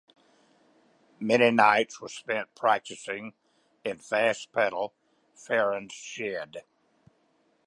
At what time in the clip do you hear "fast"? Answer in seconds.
3.99-4.51